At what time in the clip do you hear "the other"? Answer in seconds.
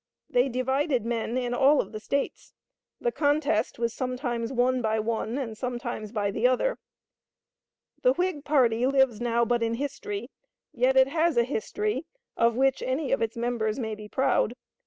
6.31-6.79